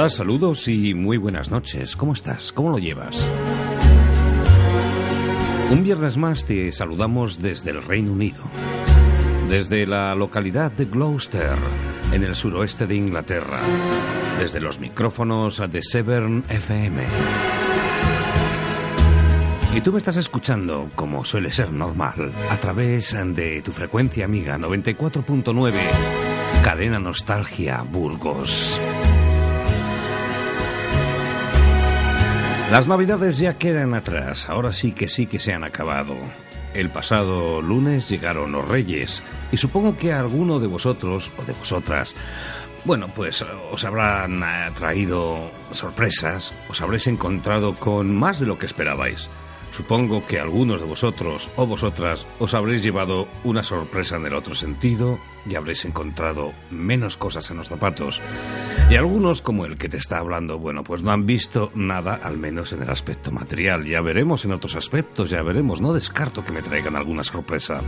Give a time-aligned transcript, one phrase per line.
[0.00, 1.96] Hola, saludos y muy buenas noches.
[1.96, 2.52] ¿Cómo estás?
[2.52, 3.28] ¿Cómo lo llevas?
[5.72, 8.44] Un viernes más te saludamos desde el Reino Unido,
[9.48, 11.58] desde la localidad de Gloucester,
[12.12, 13.60] en el suroeste de Inglaterra,
[14.38, 17.67] desde los micrófonos de Severn FM.
[19.74, 24.56] Y tú me estás escuchando, como suele ser normal, a través de tu frecuencia amiga
[24.56, 25.80] 94.9,
[26.64, 28.80] Cadena Nostalgia Burgos.
[32.72, 36.16] Las navidades ya quedan atrás, ahora sí que sí que se han acabado.
[36.74, 39.22] El pasado lunes llegaron los reyes
[39.52, 42.14] y supongo que alguno de vosotros o de vosotras,
[42.84, 44.42] bueno, pues os habrán
[44.74, 49.30] traído sorpresas, os habréis encontrado con más de lo que esperabais.
[49.78, 54.56] Supongo que algunos de vosotros o vosotras os habréis llevado una sorpresa en el otro
[54.56, 58.20] sentido y habréis encontrado menos cosas en los zapatos.
[58.90, 62.38] Y algunos, como el que te está hablando, bueno, pues no han visto nada, al
[62.38, 63.84] menos en el aspecto material.
[63.84, 65.80] Ya veremos en otros aspectos, ya veremos.
[65.80, 67.80] No descarto que me traigan alguna sorpresa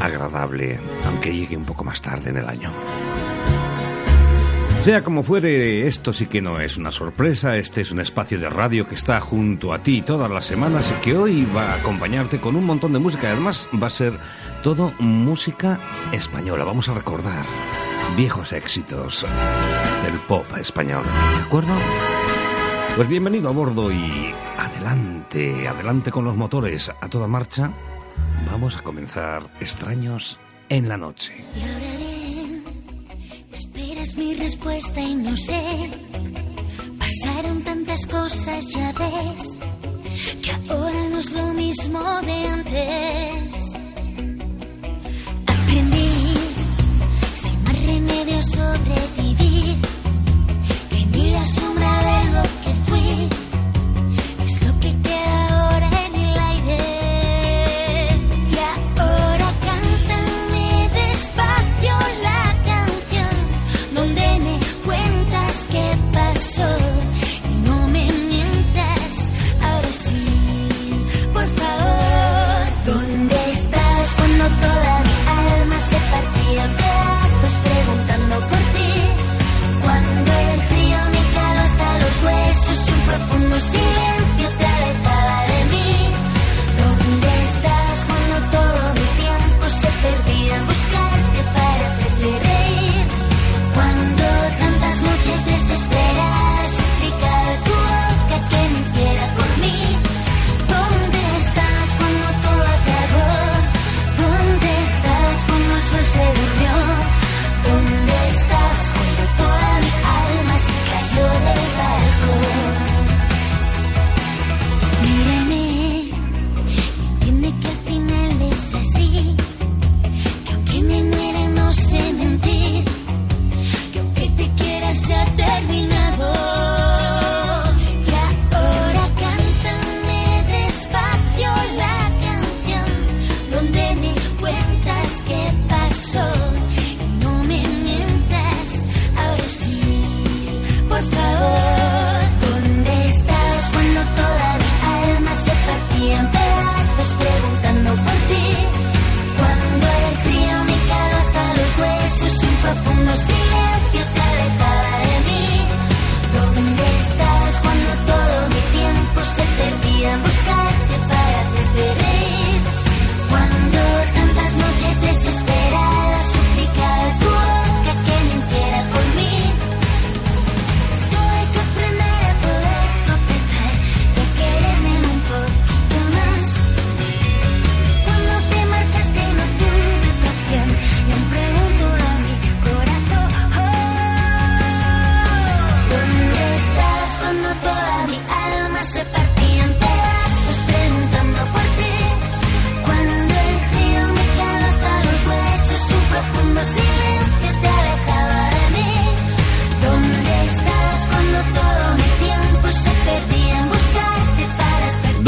[0.00, 2.72] agradable, aunque llegue un poco más tarde en el año.
[4.80, 8.48] Sea como fuere, esto sí que no es una sorpresa, este es un espacio de
[8.48, 12.40] radio que está junto a ti todas las semanas y que hoy va a acompañarte
[12.40, 13.30] con un montón de música.
[13.30, 14.14] Además, va a ser
[14.62, 15.78] todo música
[16.12, 16.64] española.
[16.64, 17.44] Vamos a recordar
[18.16, 19.26] viejos éxitos
[20.02, 21.04] del pop español.
[21.04, 21.74] ¿De acuerdo?
[22.96, 27.70] Pues bienvenido a bordo y adelante, adelante con los motores a toda marcha.
[28.50, 30.40] Vamos a comenzar extraños
[30.70, 31.44] en la noche.
[33.52, 35.62] Esperas mi respuesta y no sé.
[36.98, 39.58] Pasaron tantas cosas, ya ves,
[40.42, 43.54] que ahora no es lo mismo de antes.
[45.46, 46.34] Aprendí,
[47.34, 49.76] sin más remedio, sobrevivir.
[50.90, 53.49] Que ni la sombra de lo que fui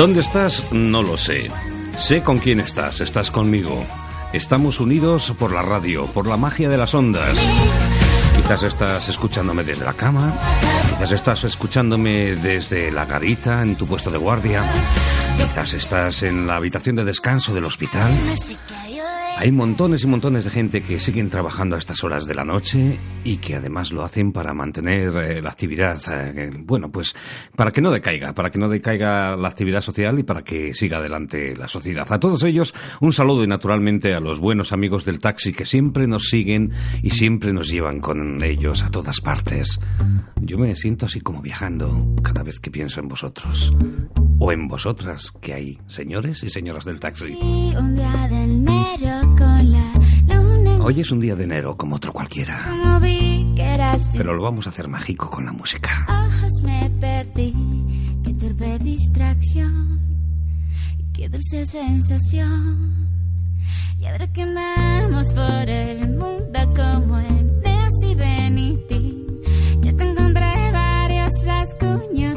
[0.02, 0.64] ¿Dónde estás?
[0.72, 1.48] No lo sé.
[1.96, 3.00] Sé con quién estás.
[3.00, 3.86] Estás conmigo.
[4.32, 7.38] Estamos unidos por la radio, por la magia de las ondas.
[8.34, 10.36] Quizás estás escuchándome desde la cama,
[10.88, 14.64] quizás estás escuchándome desde la garita en tu puesto de guardia,
[15.36, 18.10] quizás estás en la habitación de descanso del hospital.
[19.38, 22.98] Hay montones y montones de gente que siguen trabajando a estas horas de la noche
[23.24, 27.14] y que además lo hacen para mantener eh, la actividad, eh, bueno, pues
[27.56, 30.98] para que no decaiga, para que no decaiga la actividad social y para que siga
[30.98, 32.06] adelante la sociedad.
[32.12, 36.06] A todos ellos, un saludo y naturalmente a los buenos amigos del taxi que siempre
[36.06, 36.70] nos siguen
[37.02, 39.80] y siempre nos llevan con ellos a todas partes.
[40.40, 43.72] Yo me siento así como viajando cada vez que pienso en vosotros.
[44.44, 47.32] O en vosotras, que hay señores y señoras del taxi.
[47.78, 49.92] un día de enero con la
[50.34, 50.84] luna.
[50.84, 52.66] Hoy es un día de enero como otro cualquiera.
[52.68, 56.06] Como vi que eras Pero lo vamos a hacer mágico con la música.
[56.08, 57.54] ojos me perdí.
[58.24, 60.00] Qué torpe distracción.
[61.14, 63.08] Qué dulce sensación.
[63.96, 69.24] Y ahora que andamos por el mundo como en Neas y Benity.
[69.82, 72.31] Yo te encontré varios rasguños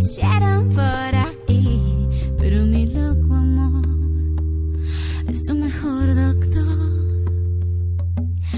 [0.00, 2.08] hicieron por ahí.
[2.38, 3.84] Pero mi loco amor
[5.28, 6.64] es tu mejor doctor.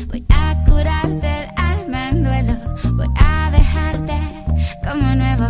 [0.09, 2.55] Voy a curarte el alma en duelo.
[2.95, 4.19] Voy a dejarte
[4.85, 5.49] como nuevo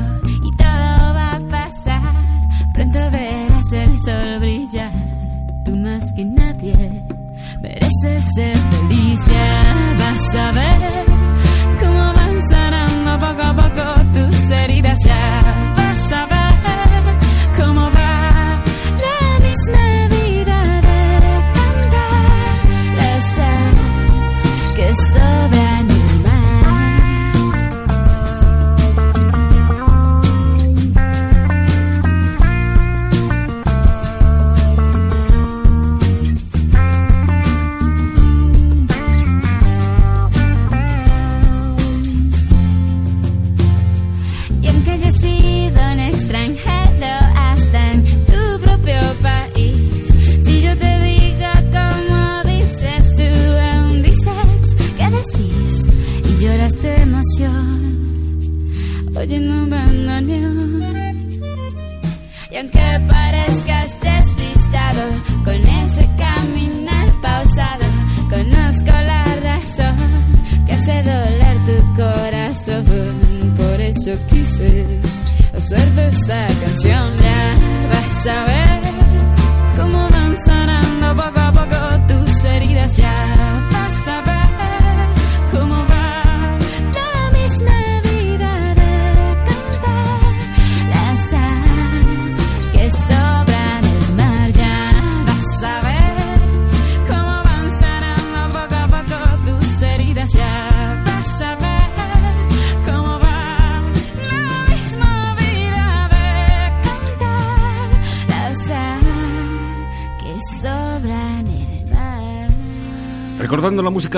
[0.48, 2.14] y todo va a pasar.
[2.74, 4.92] Pronto verás el sol brillar.
[5.66, 7.04] Tú más que nadie
[7.60, 9.26] mereces ser feliz.
[9.26, 9.62] Ya
[9.98, 11.04] vas a ver
[11.80, 13.84] cómo van sanando poco a poco
[14.14, 14.98] tus heridas.
[15.04, 15.81] Ya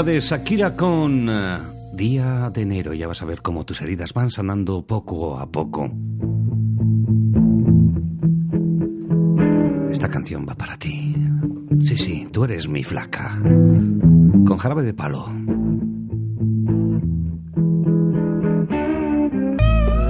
[0.03, 1.59] de Shakira con eh,
[1.93, 5.89] Día de enero, ya vas a ver cómo tus heridas van sanando poco a poco.
[9.89, 11.15] Esta canción va para ti.
[11.81, 13.39] Sí, sí, tú eres mi flaca.
[13.41, 15.29] Con jarabe de palo.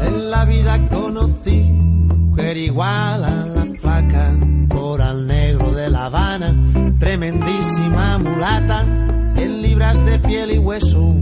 [0.06, 4.32] En la vida conocí mujer igual a la flaca,
[4.70, 9.03] coral negro de La Habana, tremendísima mulata, 100
[9.75, 11.16] libras de piel y hueso,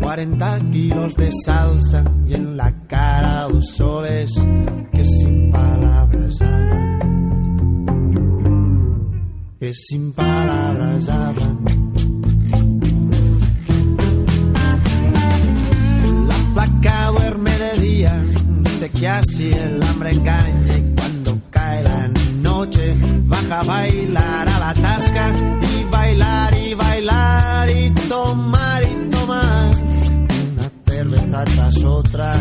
[0.00, 4.30] 40 kilos de salsa y en la cara dos soles
[4.92, 6.98] que sin palabras hablan,
[9.58, 11.92] que sin palabras hablan.
[16.28, 18.14] La placa duerme de día,
[18.80, 22.08] de que así el hambre engaña cuando cae la
[22.40, 24.45] noche baja a bailar
[31.44, 32.36] tras otra,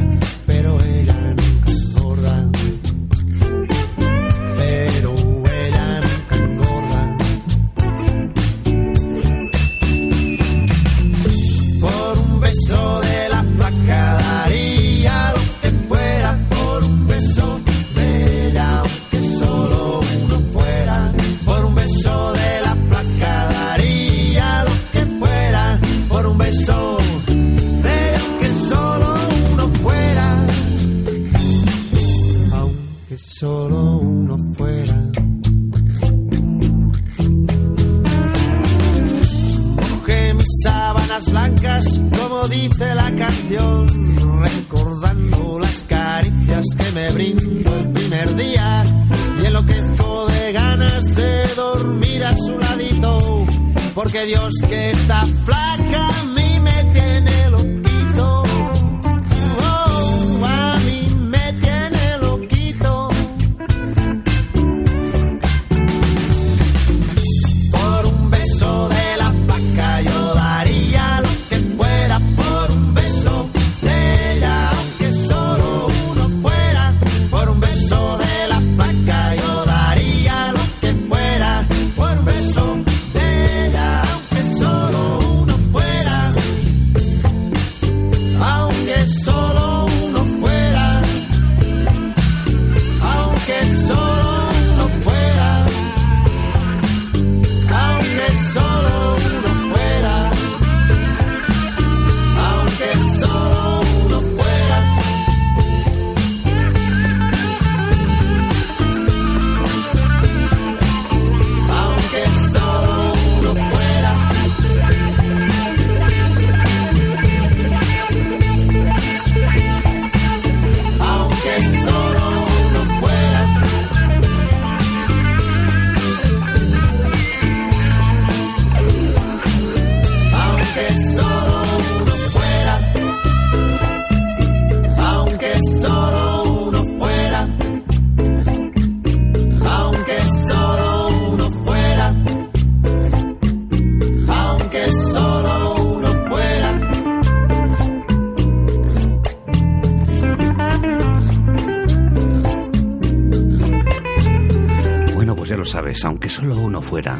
[155.96, 157.18] pues aunque solo uno fuera.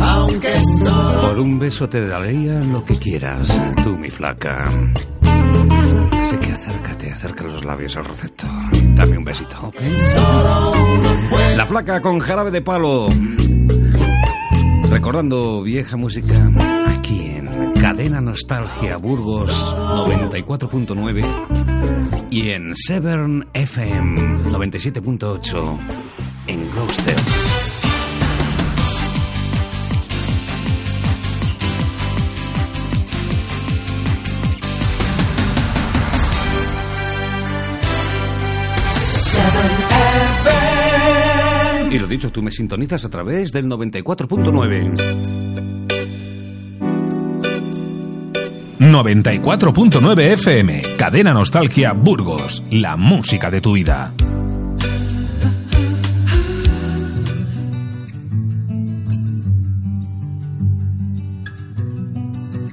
[0.00, 4.64] Aunque solo Por un beso te daría lo que quieras, tú mi flaca.
[4.64, 8.46] Así que acércate, acerca los labios al recepto.
[8.94, 9.76] Dame un besito, ¿ok?
[10.14, 11.56] solo uno fuera.
[11.56, 13.08] La flaca con jarabe de palo.
[14.88, 16.50] Recordando vieja música
[16.86, 26.08] aquí en Cadena Nostalgia Burgos 94.9 y en Severn FM 97.8
[26.48, 27.47] en Gloucester.
[41.90, 45.38] Y lo dicho, tú me sintonizas a través del 94.9.
[48.78, 54.12] 94.9 FM, Cadena Nostalgia Burgos, la música de tu vida.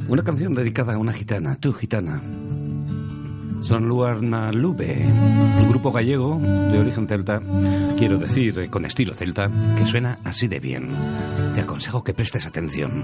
[0.10, 2.22] Una canción dedicada a una gitana, tú gitana.
[3.66, 7.42] Son Luarna Lube, un grupo gallego de origen celta,
[7.98, 10.92] quiero decir eh, con estilo celta, que suena así de bien.
[11.56, 13.04] Te aconsejo que prestes atención.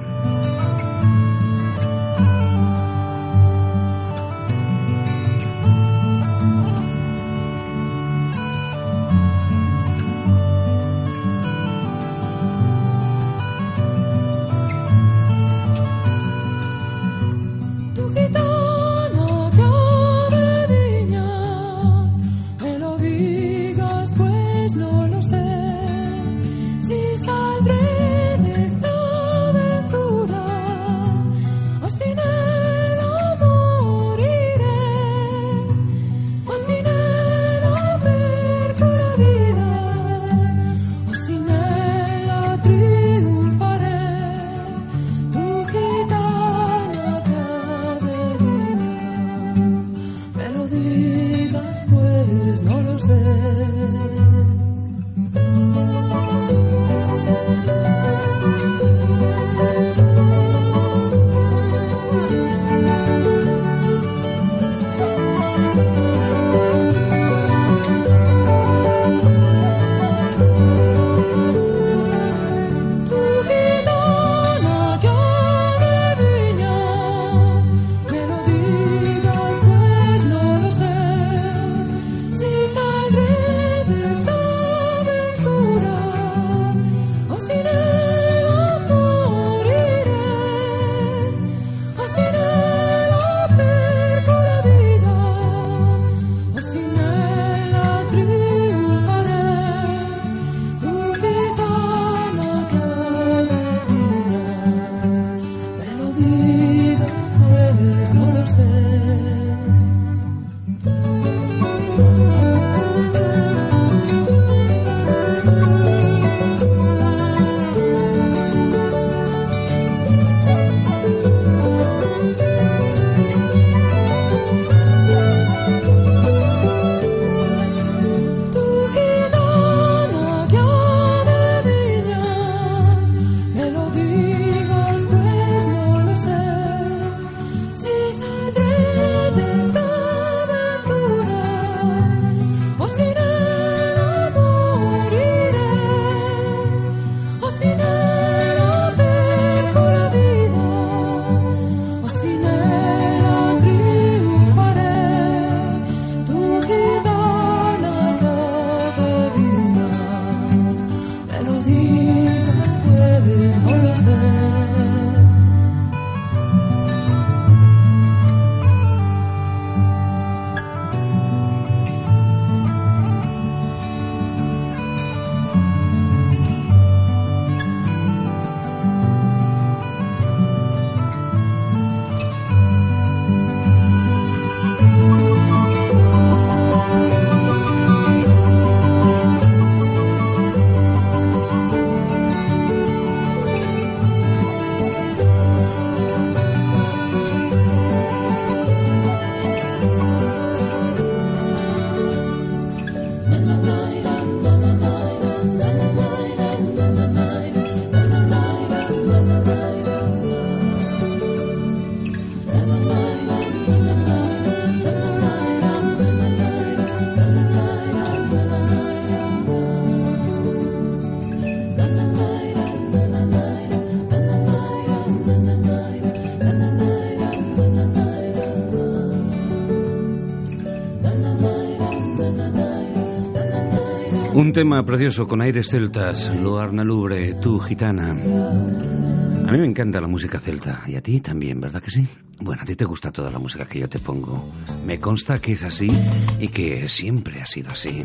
[234.52, 238.12] Un tema precioso con aires celtas, Loarna Lubre, tú gitana.
[238.12, 242.06] A mí me encanta la música celta y a ti también, ¿verdad que sí?
[242.44, 244.44] Bueno, a ti te gusta toda la música que yo te pongo.
[244.86, 245.92] Me consta que es así
[246.40, 248.02] y que siempre ha sido así.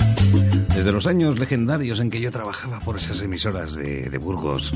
[0.75, 4.73] Desde los años legendarios en que yo trabajaba por esas emisoras de, de Burgos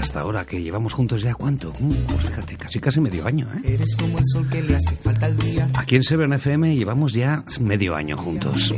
[0.00, 1.72] hasta ahora que llevamos juntos ya cuánto?
[1.78, 3.74] Mm, Pues fíjate, casi casi medio año, ¿eh?
[3.74, 5.68] Eres como el sol que le hace falta al día.
[5.74, 8.72] Aquí en Severn FM llevamos ya medio año juntos.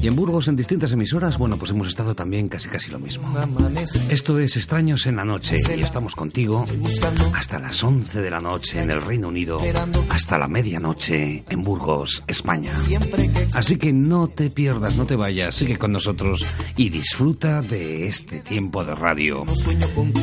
[0.00, 3.32] Y en Burgos, en distintas emisoras, bueno, pues hemos estado también casi casi lo mismo.
[4.10, 6.64] Esto es Extraños en la Noche y estamos contigo
[7.34, 9.39] hasta las 11 de la noche en el Reino Unido,
[10.08, 12.72] hasta la medianoche en Burgos, España.
[13.54, 16.44] Así que no te pierdas, no te vayas, sigue con nosotros
[16.76, 19.44] y disfruta de este tiempo de radio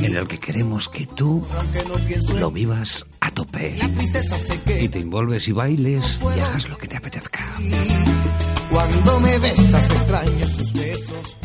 [0.02, 1.46] en el que queremos que tú
[2.40, 3.78] lo vivas a tope
[4.80, 7.46] y te envolves y bailes y hagas lo que te apetezca.
[8.70, 11.38] cuando me besas extraño sus besos.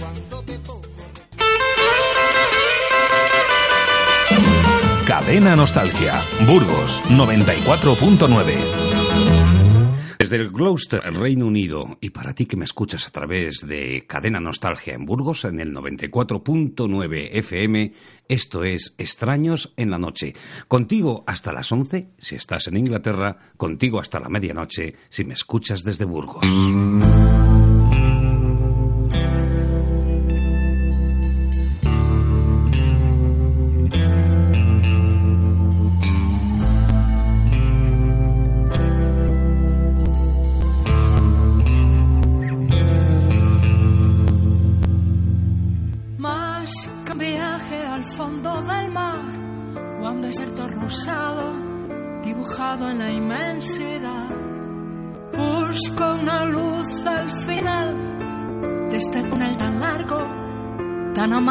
[5.07, 8.57] Cadena Nostalgia, Burgos 94.9.
[10.17, 14.39] Desde el Gloucester, Reino Unido, y para ti que me escuchas a través de Cadena
[14.39, 17.93] Nostalgia en Burgos, en el 94.9 FM,
[18.29, 20.35] esto es Extraños en la Noche.
[20.69, 25.83] Contigo hasta las 11, si estás en Inglaterra, contigo hasta la medianoche, si me escuchas
[25.83, 26.47] desde Burgos.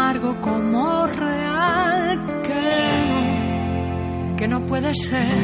[0.01, 2.63] Amargo como real, que
[3.09, 5.37] no, que no puede ser,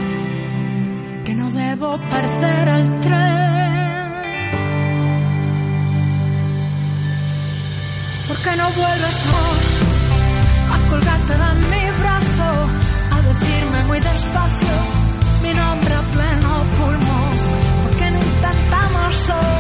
[1.26, 4.08] que no debo perder el tren.
[8.28, 9.42] ¿Por qué no vuelves no
[10.76, 12.50] a colgarte de mi brazo,
[13.16, 14.76] a decirme muy despacio
[15.44, 17.34] mi nombre a pleno pulmón?
[17.84, 19.57] ¿Por qué no intentamos hoy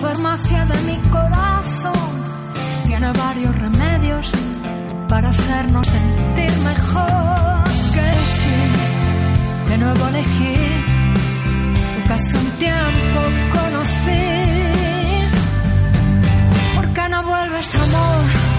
[0.00, 2.24] farmacia de mi corazón
[2.86, 4.32] tiene varios remedios
[5.08, 7.64] para hacernos sentir mejor.
[7.94, 10.54] Que sí, de nuevo elegí
[12.06, 13.20] que hace un tiempo
[13.56, 14.26] conocí.
[16.76, 18.50] ¿Por qué no vuelves, amor?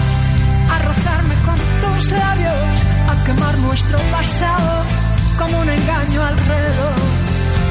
[0.72, 2.76] a rozarme con tus labios,
[3.10, 4.84] a quemar nuestro pasado
[5.38, 6.94] como un engaño alrededor.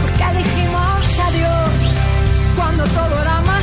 [0.01, 1.91] Porque dijimos adiós
[2.55, 3.60] cuando todo era más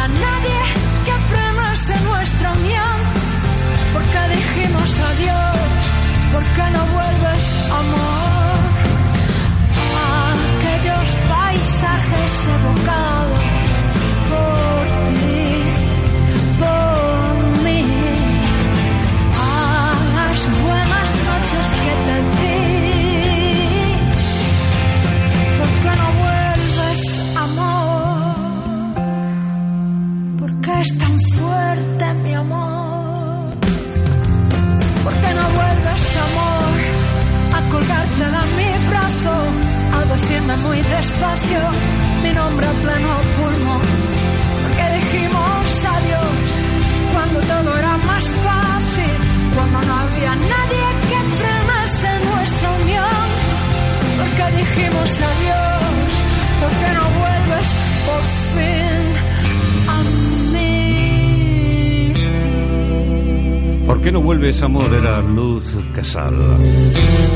[0.00, 0.60] había nadie
[1.04, 2.96] que frenase nuestra unión.
[3.92, 5.82] Porque dijimos adiós,
[6.32, 7.44] porque no vuelves
[7.80, 8.60] amor
[10.58, 13.19] aquellos paisajes evocados
[64.60, 64.94] vuelves, amor?
[64.94, 66.60] Era Luz Casal.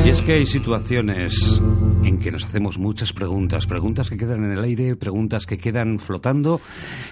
[0.04, 1.60] Y es que hay situaciones
[2.04, 5.98] en que nos hacemos muchas preguntas, preguntas que quedan en el aire, preguntas que quedan
[5.98, 6.60] flotando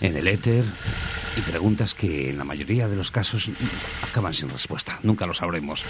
[0.01, 0.65] en el éter
[1.37, 3.51] y preguntas que en la mayoría de los casos
[4.03, 4.99] acaban sin respuesta.
[5.03, 5.85] Nunca lo sabremos.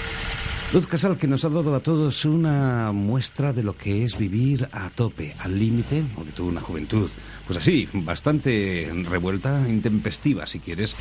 [0.72, 4.70] Luz Casal, que nos ha dado a todos una muestra de lo que es vivir
[4.72, 7.10] a tope, al límite o de toda una juventud.
[7.46, 10.96] Pues así, bastante revuelta, intempestiva si quieres,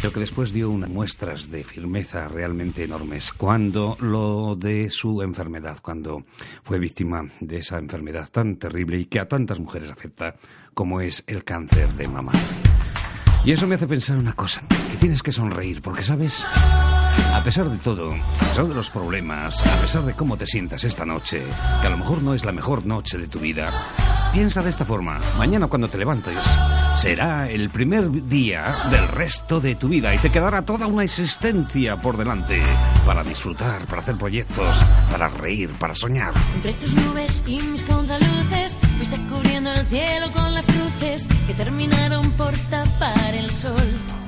[0.00, 5.78] pero que después dio unas muestras de firmeza realmente enormes cuando lo de su enfermedad,
[5.80, 6.24] cuando
[6.64, 10.34] fue víctima de esa enfermedad tan terrible y que a tantas mujeres afecta
[10.74, 12.32] como es el cáncer de mama.
[13.44, 16.44] Y eso me hace pensar una cosa, que tienes que sonreír, porque sabes,
[17.32, 20.84] a pesar de todo, a pesar de los problemas, a pesar de cómo te sientas
[20.84, 21.42] esta noche,
[21.80, 23.70] que a lo mejor no es la mejor noche de tu vida,
[24.32, 26.38] piensa de esta forma, mañana cuando te levantes,
[26.96, 31.96] será el primer día del resto de tu vida y te quedará toda una existencia
[32.00, 32.62] por delante
[33.04, 34.76] para disfrutar, para hacer proyectos,
[35.10, 36.32] para reír, para soñar.
[36.54, 42.30] Entre tus nubes y mis contraluces, fuiste cubriendo el cielo con las cruces que terminaron
[42.32, 44.21] por tapar el sol.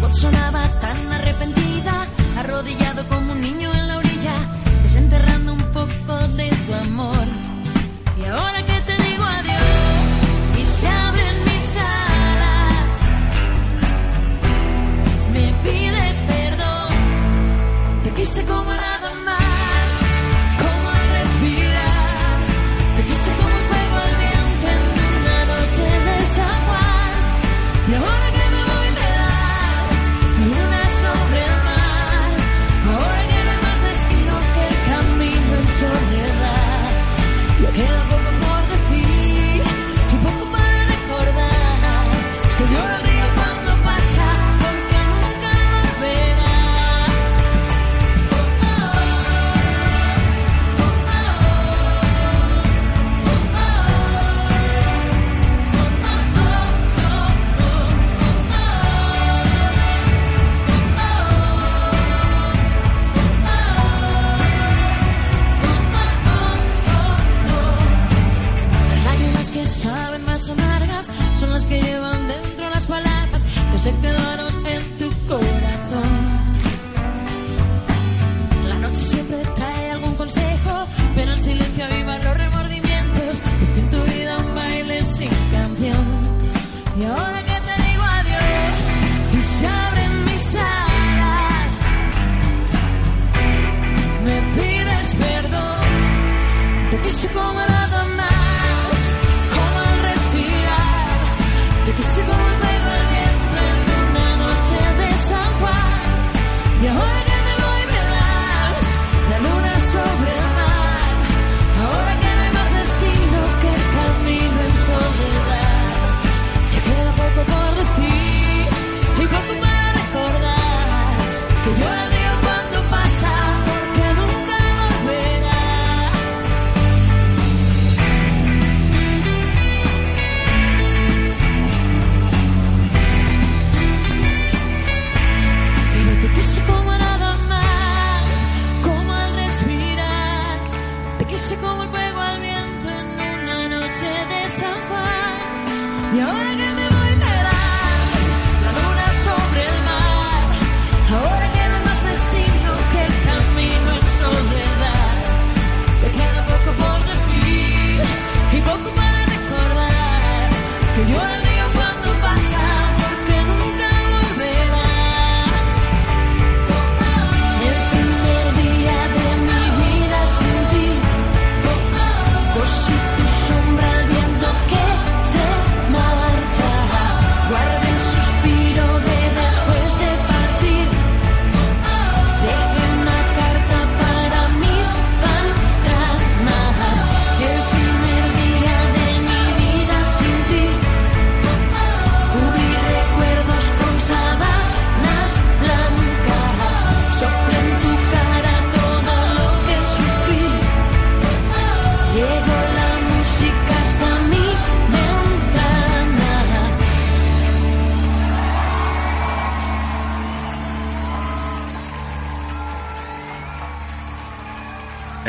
[0.00, 2.06] Voz sonaba tan arrepentida,
[2.36, 3.67] arrodillado como un niño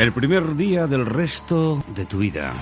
[0.00, 2.54] El primer día del resto de tu vida.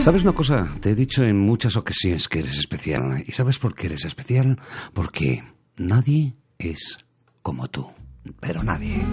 [0.07, 0.69] ¿Sabes una cosa?
[0.81, 3.25] Te he dicho en muchas ocasiones que eres especial.
[3.27, 4.57] ¿Y sabes por qué eres especial?
[4.95, 5.43] Porque
[5.79, 6.99] nadie es
[7.43, 7.91] como tú.
[8.39, 9.05] Pero nadie.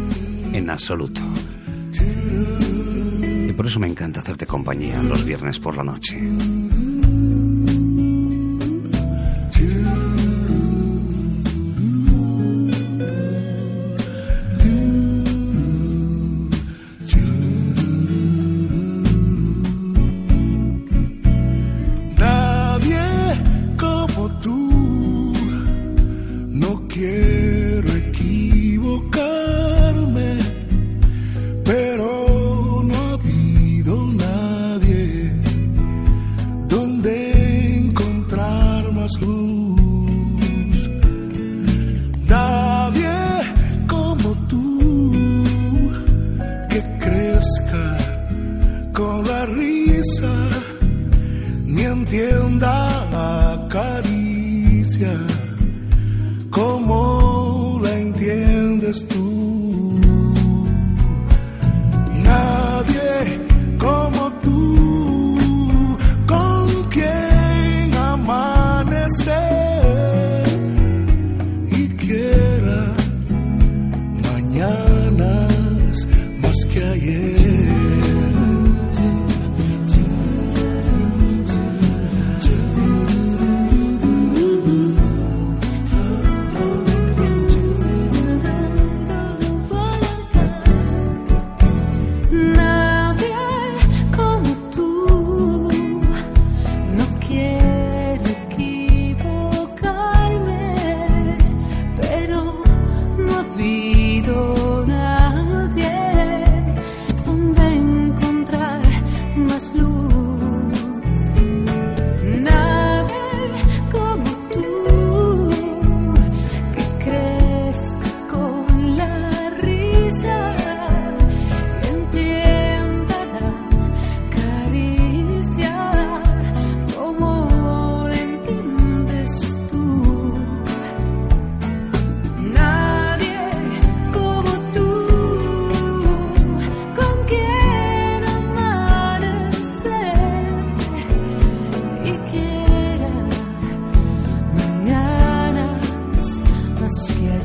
[0.53, 1.19] En absoluto.
[3.47, 6.15] Y por eso me encanta hacerte compañía los viernes por la noche.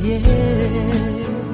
[0.01, 1.48] Más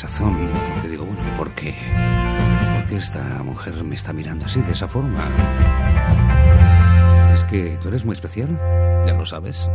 [0.00, 1.74] desazón, porque digo, bueno, ¿y por qué?
[2.76, 5.24] ¿Por qué esta mujer me está mirando así, de esa forma?
[7.34, 8.48] Es que tú eres muy especial,
[9.04, 9.68] ya lo sabes.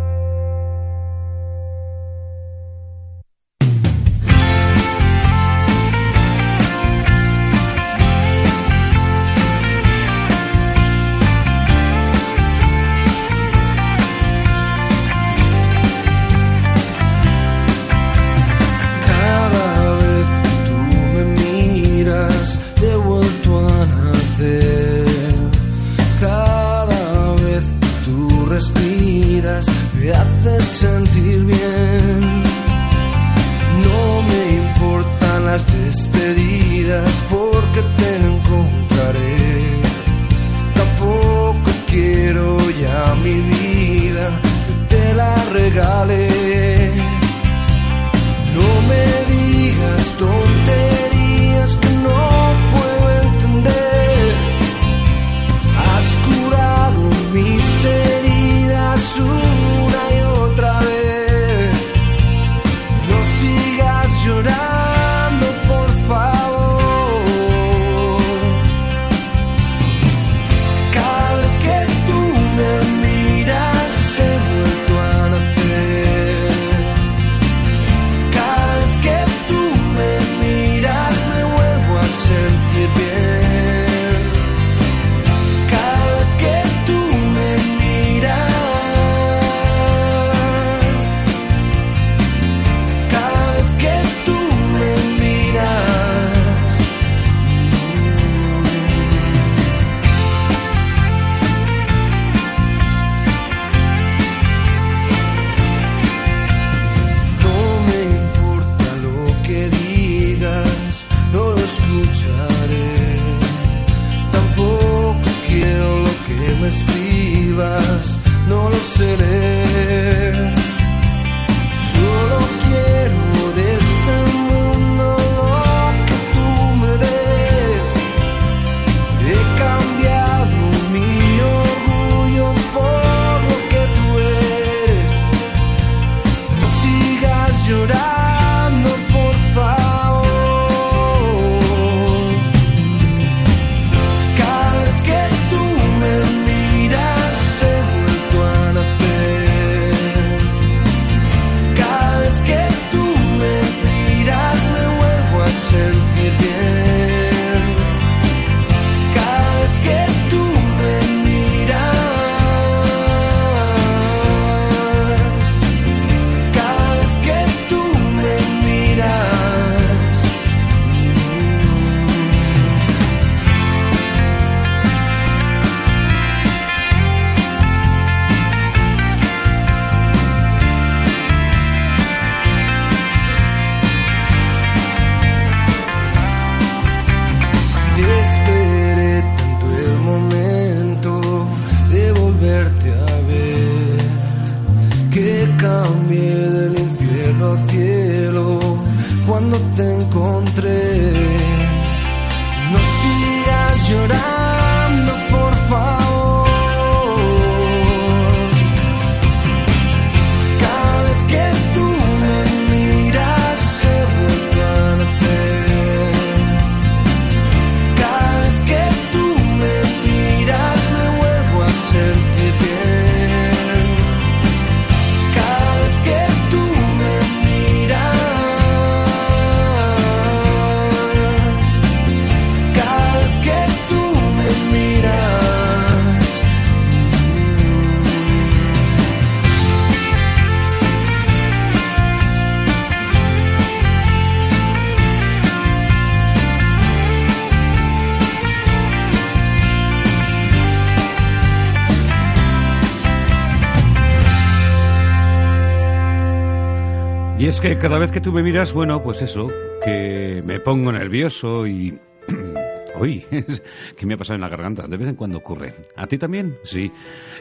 [257.63, 259.49] Que cada vez que tú me miras, bueno, pues eso,
[259.85, 261.97] que me pongo nervioso y...
[262.99, 263.25] Uy,
[263.97, 264.85] ¿qué me ha pasado en la garganta?
[264.85, 265.73] De vez en cuando ocurre.
[265.95, 266.57] ¿A ti también?
[266.65, 266.91] Sí.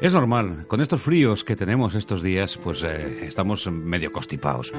[0.01, 0.69] Es normal.
[0.69, 4.73] Con estos fríos que tenemos estos días, pues eh, estamos medio constipados.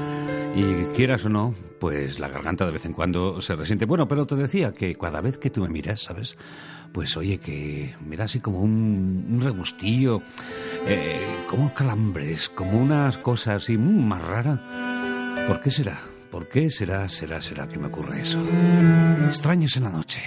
[0.56, 3.84] Y quieras o no, pues la garganta de vez en cuando se resiente.
[3.84, 6.38] Bueno, pero te decía que cada vez que tú me miras, ¿sabes?
[6.94, 10.22] Pues oye, que me da así como un, un regustillo,
[10.88, 15.03] eh, como calambres, como unas cosas así mm, más raras.
[15.48, 16.00] ¿Por qué será?
[16.32, 18.40] ¿Por qué será, será, será que me ocurre eso?
[19.28, 20.22] Extraños en la noche.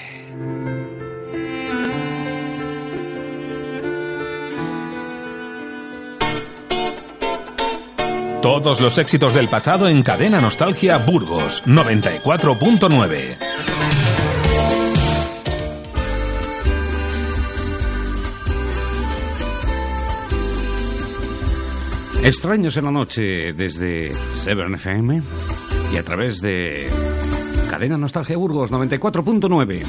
[8.43, 13.37] Todos los éxitos del pasado en Cadena Nostalgia Burgos 94.9.
[22.23, 25.23] Extraños en la noche desde Severn FM
[25.93, 26.91] y a través de
[27.71, 29.83] Cadena Nostalgia Burgos 94.9.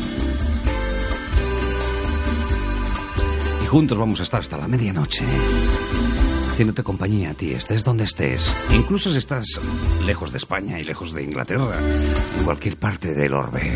[3.63, 5.25] Y juntos vamos a estar hasta la medianoche.
[6.51, 8.55] Haciéndote compañía a ti, estés donde estés.
[8.73, 9.59] Incluso si estás
[10.05, 11.79] lejos de España y lejos de Inglaterra,
[12.37, 13.75] en cualquier parte del orbe,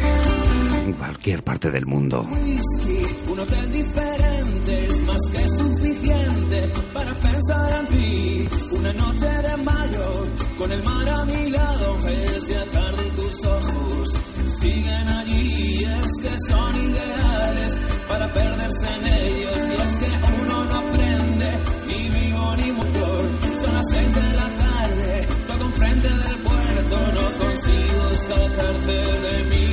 [0.94, 2.28] cualquier parte del mundo.
[2.32, 8.50] whisky, un hotel diferente es más que suficiente para pensar en ti.
[8.72, 10.26] Una noche de mayo,
[10.58, 14.22] con el mar a mi lado, es ya tarde tus ojos
[14.62, 15.84] siguen allí.
[15.84, 19.58] Es que son ideales para perderse en ellos.
[19.70, 21.50] Y es que uno no aprende,
[21.88, 23.24] ni vivo ni motor.
[23.64, 26.96] Son las seis de la tarde, todo enfrente del puerto.
[27.18, 29.71] No consigo sacarte de mí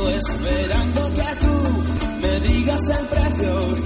[0.00, 3.81] esperando que tú me digas el precio.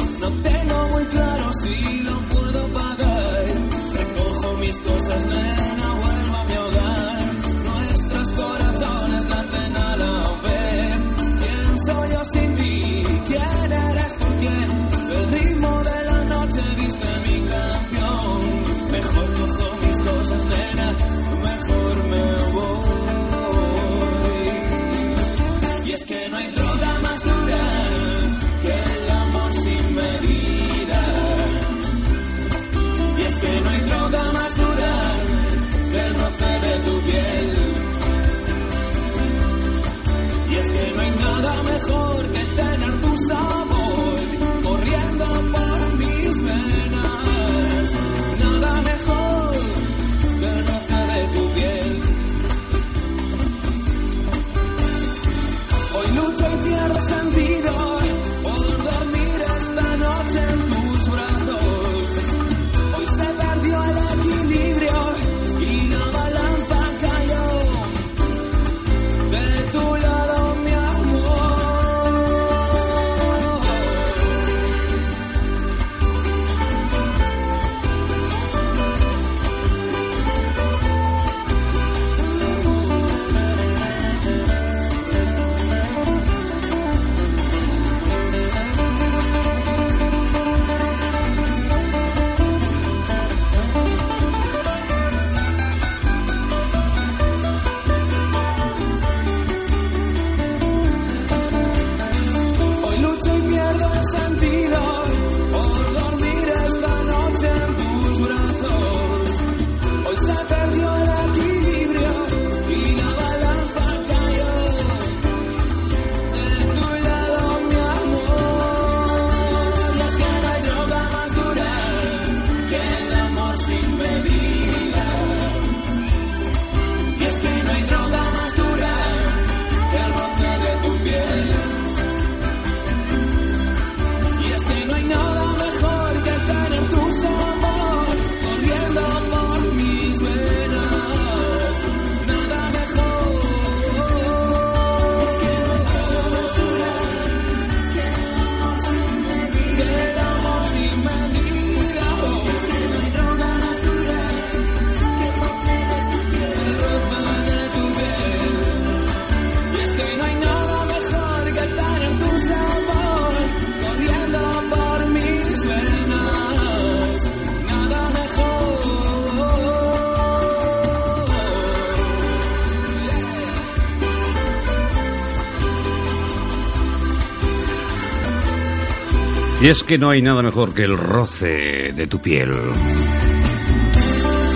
[179.66, 182.54] Y es que no hay nada mejor que el roce de tu piel.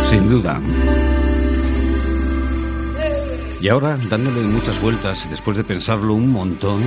[0.08, 0.60] Sin duda.
[3.60, 6.80] Y ahora, dándole muchas vueltas, después de pensarlo un montón,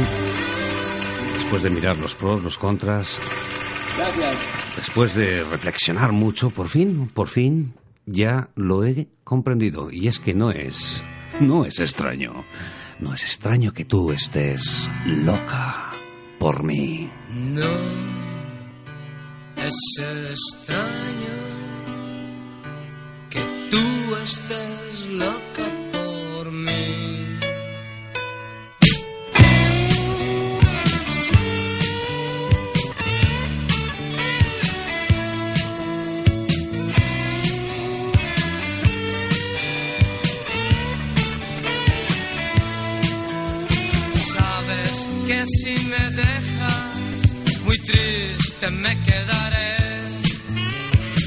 [1.37, 3.19] después de mirar los pros, los contras,
[3.97, 4.39] Gracias.
[4.77, 7.73] después de reflexionar mucho, por fin, por fin,
[8.05, 9.91] ya lo he comprendido.
[9.91, 11.03] Y es que no es,
[11.41, 12.45] no es extraño.
[12.99, 15.91] No es extraño que tú estés loca
[16.39, 17.11] por mí.
[17.29, 18.12] No
[19.65, 21.39] es extraño
[23.29, 23.41] que
[23.71, 27.39] tú estés loca por mí.
[44.33, 50.01] Sabes que si me dejas, muy triste me quedaré.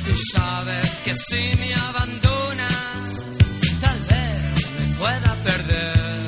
[0.04, 3.16] Tú sabes que si me abandonas,
[3.80, 4.38] tal vez
[4.78, 6.20] me pueda perder.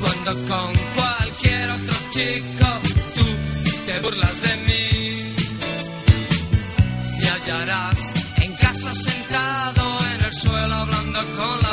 [0.00, 2.66] Cuando con cualquier otro chico
[3.14, 3.26] tú
[3.86, 5.34] te burlas de mí,
[7.18, 7.98] me hallarás
[8.36, 11.63] en casa sentado en el suelo hablando con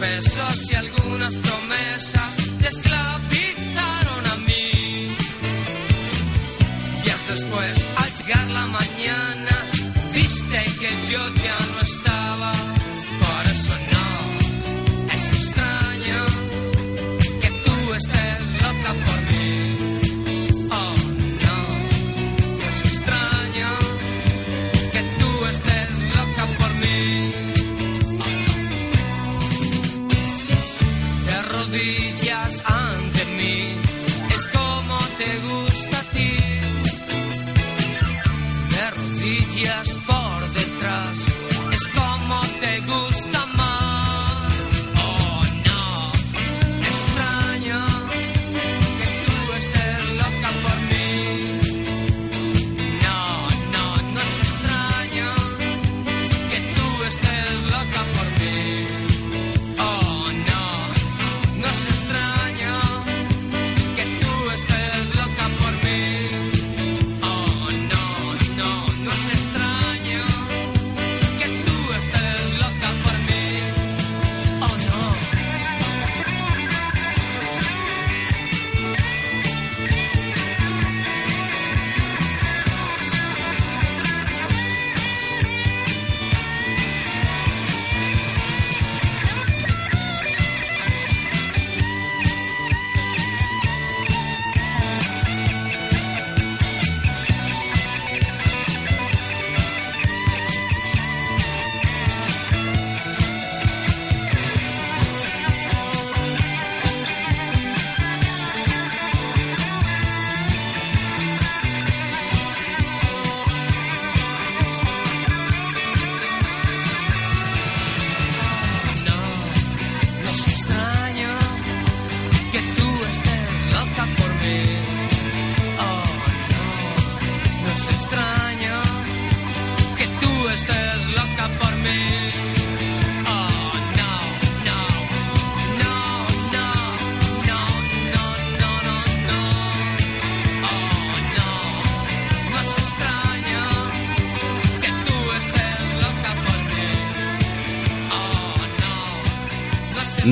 [0.00, 1.69] besos y algunas promesas
[35.48, 36.32] gusta a ti.
[38.70, 39.99] De rodillas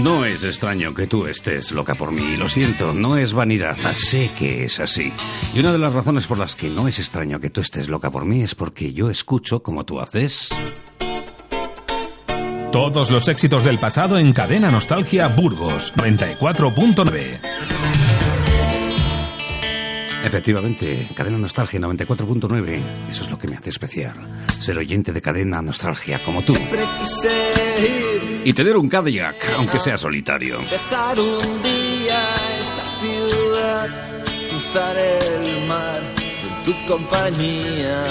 [0.03, 2.37] no, es extraño que tú estés loca por mí.
[2.37, 3.77] Lo siento, no es vanidad.
[3.95, 5.13] Sé que es así.
[5.55, 8.11] Y una de las razones por las que no es extraño que tú estés loca
[8.11, 10.51] por mí es porque yo escucho como tú haces.
[12.73, 17.41] Todos los éxitos del pasado en Cadena Nostalgia Burgos 94.9.
[20.25, 22.83] Efectivamente, Cadena Nostalgia 94.9.
[23.11, 24.15] Eso es lo que me hace especial.
[24.61, 26.55] Ser oyente de Cadena Nostalgia como tú.
[26.55, 27.29] Siempre quise
[27.81, 28.18] ir,
[28.49, 30.61] Y tener un Cadillac, aunque sea solitario.
[30.71, 32.19] dejar un día
[32.59, 33.89] esta ciudad,
[34.49, 38.07] cruzar el mar en tu compañía.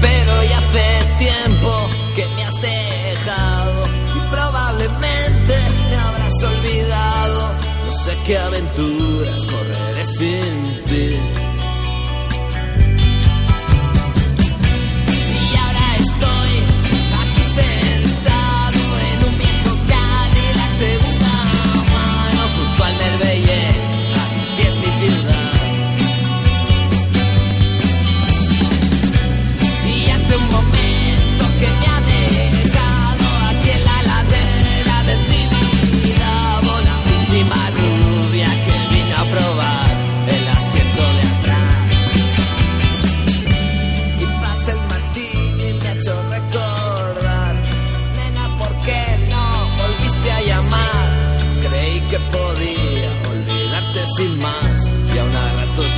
[0.00, 3.82] Pero ya hace tiempo que me has dejado
[4.14, 5.54] y probablemente
[5.90, 7.54] me habrás olvidado.
[7.86, 10.61] No sé qué aventuras correré sin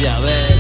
[0.05, 0.54] ya ves.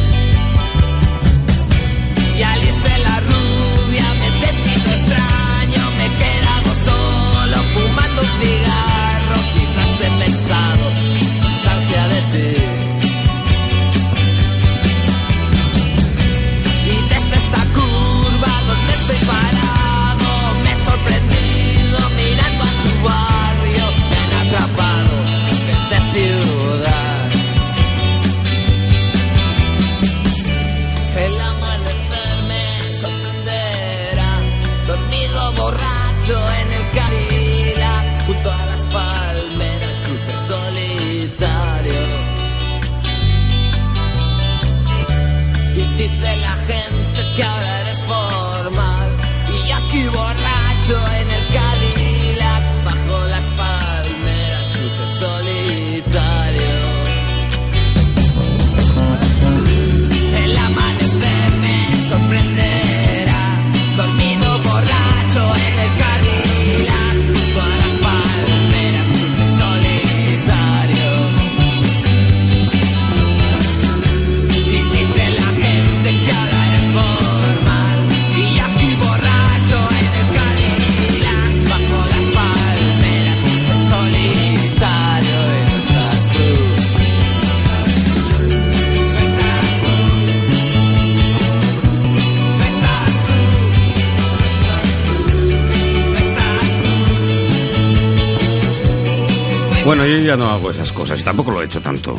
[100.24, 102.14] Ya no hago esas cosas y tampoco lo he hecho tanto.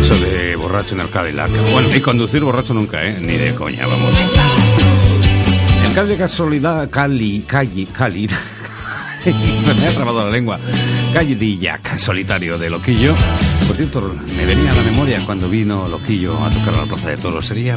[0.00, 1.50] Eso de borracho en el Cadillac.
[1.72, 3.16] Bueno, y conducir borracho nunca, ¿eh?
[3.20, 4.12] Ni de coña, vamos.
[5.84, 8.28] El Cadillac casualidad Cali, Cali, Cali.
[9.24, 10.58] Se me ha trabado la lengua.
[11.12, 13.14] Cadillac solitario de Loquillo.
[13.66, 17.10] Por cierto, me venía a la memoria cuando vino Loquillo a tocar a la Plaza
[17.10, 17.46] de Toros.
[17.46, 17.76] Sería,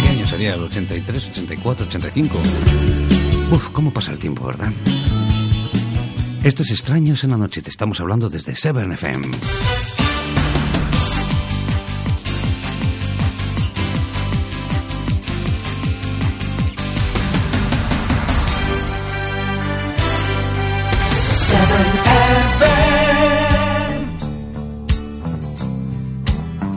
[0.00, 0.54] ¿qué año sería?
[0.54, 2.38] ¿El 83, 84, 85?
[3.50, 4.72] Uf, cómo pasa el tiempo, ¿verdad?
[6.42, 7.62] Esto es Extraños en la Noche.
[7.62, 9.26] Te estamos hablando desde Severn FM.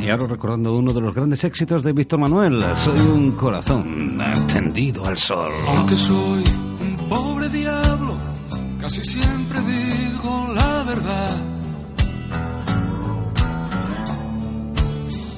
[0.02, 2.64] Y ahora recordando uno de los grandes éxitos de Víctor Manuel.
[2.76, 5.52] Soy un corazón tendido al sol.
[5.68, 6.44] Aunque soy
[6.82, 7.91] un pobre diablo,
[8.92, 11.36] casi siempre digo la verdad.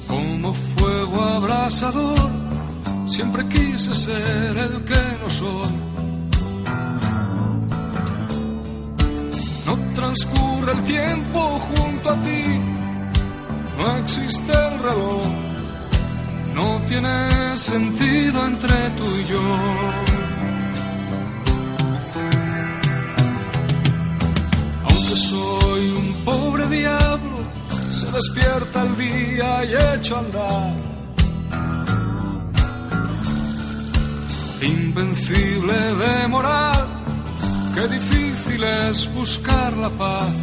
[0.08, 2.30] Como fuego abrasador,
[3.06, 5.72] siempre quise ser el que no soy.
[9.66, 12.44] No transcurre el tiempo junto a ti,
[13.78, 15.26] no existe el reloj.
[16.54, 20.23] No tiene sentido entre tú y yo.
[25.14, 27.38] Soy un pobre diablo,
[27.92, 30.74] se despierta el día y echo a andar.
[34.60, 36.88] Invencible de moral,
[37.74, 40.34] qué difícil es buscar la paz.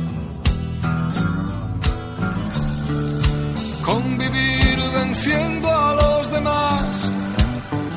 [3.83, 7.11] Convivir venciendo a los demás,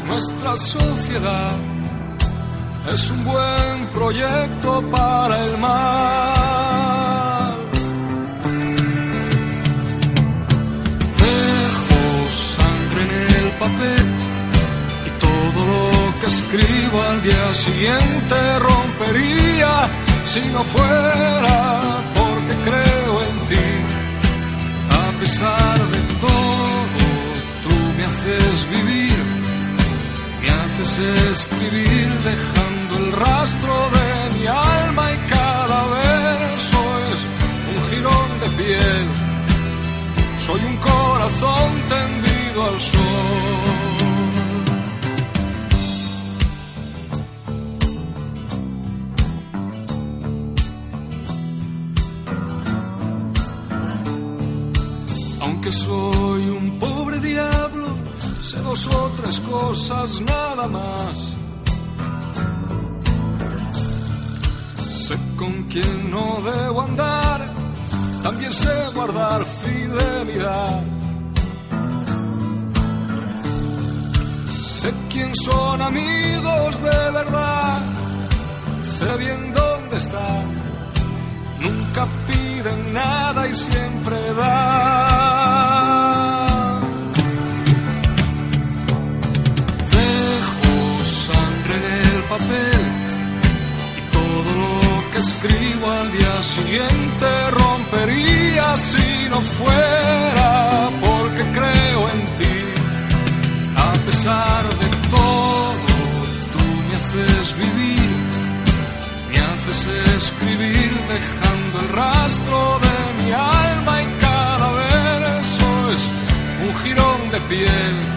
[0.09, 1.53] nuestra sociedad
[2.93, 6.64] es un buen proyecto para el mal.
[16.27, 19.89] Escribo al día siguiente rompería
[20.27, 23.71] si no fuera porque creo en ti.
[24.91, 27.05] A pesar de todo,
[27.65, 29.19] tú me haces vivir,
[30.41, 30.99] me haces
[31.37, 36.79] escribir dejando el rastro de mi alma y cada verso
[37.13, 37.21] es
[37.73, 39.07] un jirón de piel.
[40.39, 43.75] Soy un corazón tendido al sol.
[55.65, 57.87] Aunque soy un pobre diablo,
[58.43, 61.17] sé dos o tres cosas nada más.
[65.07, 67.41] Sé con quién no debo andar,
[68.23, 70.83] también sé guardar fidelidad.
[74.67, 77.83] Sé quién son amigos de verdad,
[78.85, 80.45] sé bien dónde están,
[81.63, 85.14] nunca piden nada y siempre dan.
[92.37, 102.21] Y todo lo que escribo al día siguiente rompería si no fuera porque creo en
[102.39, 102.59] ti.
[103.77, 105.75] A pesar de todo,
[106.55, 108.17] tú me haces vivir,
[109.31, 116.03] me haces escribir dejando el rastro de mi alma y cada verso es
[116.67, 118.14] un jirón de piel.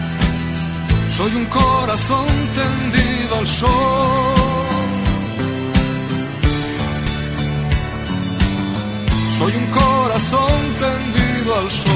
[1.18, 4.34] Soy un corazón tendido al sol.
[9.36, 11.94] Soy un corazón tendido al sol.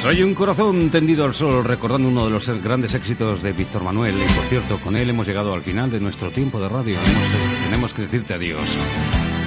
[0.00, 4.14] Soy un corazón tendido al sol, recordando uno de los grandes éxitos de Víctor Manuel.
[4.14, 6.96] Y por cierto, con él hemos llegado al final de nuestro tiempo de radio.
[7.64, 8.64] Tenemos que decirte adiós.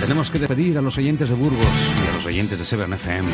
[0.01, 3.29] Tenemos que despedir a los oyentes de Burgos y a los oyentes de Severn FM.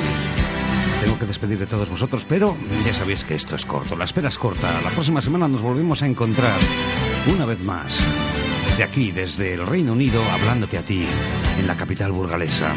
[1.02, 3.96] Tengo que despedir de todos vosotros, pero ya sabéis que esto es corto.
[3.96, 4.82] La espera es corta.
[4.82, 6.60] La próxima semana nos volvemos a encontrar
[7.34, 8.06] una vez más.
[8.70, 11.06] Desde aquí, desde el Reino Unido, hablándote a ti
[11.60, 12.74] en la capital burgalesa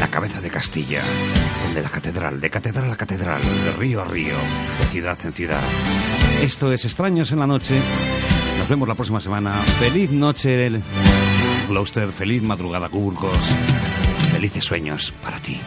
[0.00, 1.02] la cabeza de Castilla,
[1.64, 4.34] donde la catedral, de catedral a catedral, de río a río,
[4.78, 5.62] de ciudad en ciudad.
[6.40, 7.78] Esto es Extraños en la Noche.
[8.58, 9.60] Nos vemos la próxima semana.
[9.78, 10.54] Feliz noche,
[11.70, 12.10] Gloucester.
[12.10, 13.32] Feliz madrugada, Burgos.
[14.32, 15.58] Felices sueños para ti.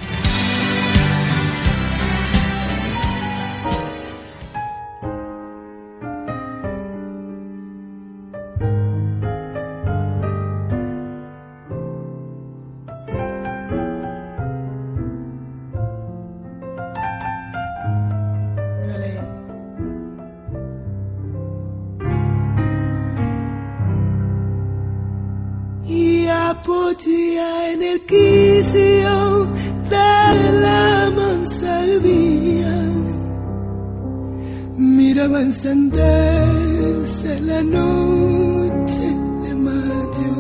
[35.54, 39.08] Encenderse la noche
[39.44, 40.36] de mayo.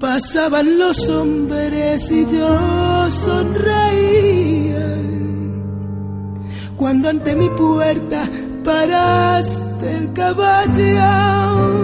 [0.00, 4.88] Pasaban los hombres y yo sonreía.
[6.76, 8.28] Cuando ante mi puerta
[8.64, 11.83] paraste el caballo.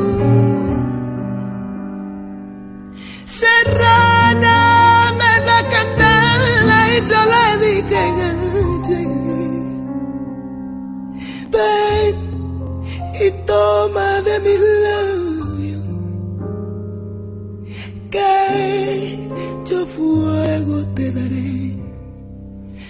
[18.11, 19.19] Que
[19.67, 21.77] yo fuego te daré.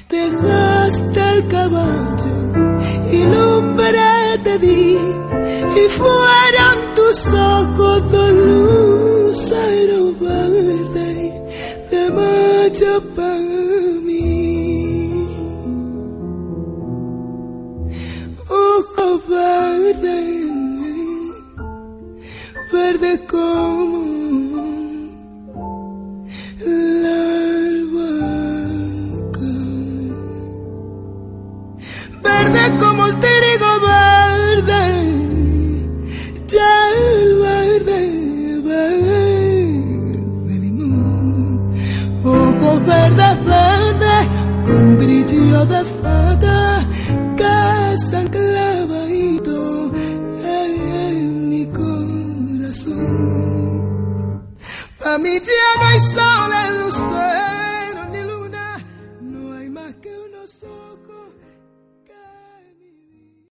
[0.09, 2.37] Dejaste el caballo
[3.13, 4.99] y lumbre te di.
[5.77, 10.19] Y fueron tus ojos dos luceros
[23.01, 24.00] verde como